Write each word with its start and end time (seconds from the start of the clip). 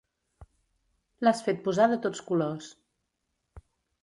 L'has 1.27 1.43
fet 1.49 1.61
posar 1.67 1.87
de 1.93 1.99
tots 2.07 2.25
colors. 2.31 2.71